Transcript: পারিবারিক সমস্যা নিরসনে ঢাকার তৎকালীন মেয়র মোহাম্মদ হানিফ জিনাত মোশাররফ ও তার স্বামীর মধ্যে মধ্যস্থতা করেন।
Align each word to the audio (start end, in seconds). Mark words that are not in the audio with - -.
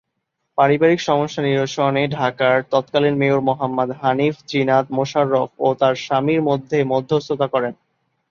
পারিবারিক 0.57 0.99
সমস্যা 1.01 1.41
নিরসনে 1.43 2.03
ঢাকার 2.17 2.57
তৎকালীন 2.71 3.15
মেয়র 3.17 3.41
মোহাম্মদ 3.41 3.89
হানিফ 4.01 4.35
জিনাত 4.47 4.85
মোশাররফ 4.91 5.49
ও 5.59 5.67
তার 5.79 5.95
স্বামীর 5.97 6.41
মধ্যে 6.49 6.77
মধ্যস্থতা 6.83 7.47
করেন। 7.47 7.73